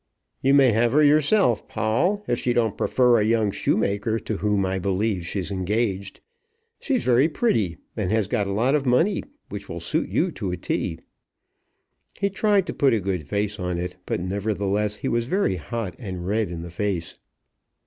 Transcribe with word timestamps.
"You 0.41 0.55
may 0.55 0.71
have 0.71 0.93
her 0.93 1.03
yourself, 1.03 1.67
Poll, 1.67 2.23
if 2.27 2.39
she 2.39 2.53
don't 2.53 2.75
prefer 2.75 3.19
a 3.19 3.23
young 3.23 3.51
shoemaker, 3.51 4.17
to 4.21 4.37
whom 4.37 4.65
I 4.65 4.79
believe 4.79 5.27
she's 5.27 5.51
engaged. 5.51 6.21
She's 6.79 7.03
very 7.03 7.27
pretty, 7.29 7.77
and 7.95 8.11
has 8.11 8.27
got 8.27 8.47
a 8.47 8.51
lot 8.51 8.73
of 8.73 8.83
money 8.83 9.21
which 9.49 9.69
will 9.69 9.79
suit 9.79 10.09
you 10.09 10.31
to 10.31 10.49
a 10.51 10.57
T." 10.57 10.97
He 12.19 12.31
tried 12.31 12.65
to 12.65 12.73
put 12.73 12.95
a 12.95 12.99
good 12.99 13.27
face 13.27 13.59
on 13.59 13.77
it; 13.77 13.97
but, 14.07 14.19
nevertheless, 14.19 14.95
he 14.95 15.07
was 15.07 15.25
very 15.25 15.57
hot 15.57 15.93
and 15.99 16.25
red 16.25 16.49
in 16.49 16.63
the 16.63 16.71
face. 16.71 17.19